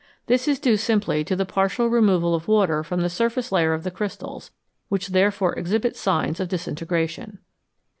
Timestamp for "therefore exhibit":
5.09-5.95